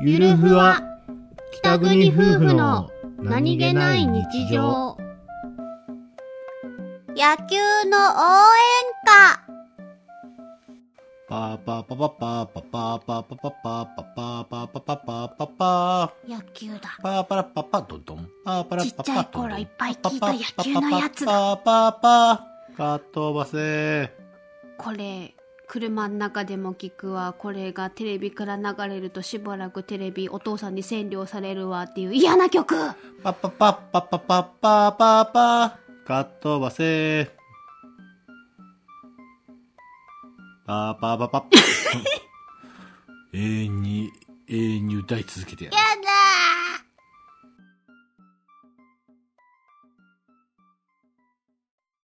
[0.00, 0.80] ゆるふわ
[1.52, 4.96] 北国夫婦の何気ない日常
[7.16, 7.56] 野球
[7.90, 9.42] の応援歌
[11.28, 16.80] パーパーパパパーパパーパーパパパーパパーパーパパパーパパー野球だ。
[17.02, 24.12] パーパラパパドドンパーパラパパちっちゃい頃いっぱい聞いた野球のやつだパーパーパーかっ飛ばせ
[24.78, 25.34] これ、
[25.68, 27.34] 車の中でも聞くわ。
[27.36, 32.74] これがテレビから流れるとしばらくテレビお父さんに占領されるわっていう嫌な曲
[33.22, 37.30] パッパパッパッパパッパパッパかっ飛ばせ
[40.66, 41.46] パーパーパパ
[43.34, 44.10] 永遠に
[44.48, 46.87] 永遠に歌い続けてやるや